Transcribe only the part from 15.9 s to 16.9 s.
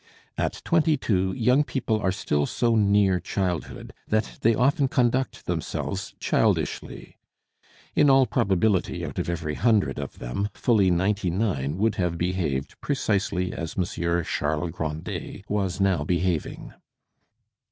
behaving.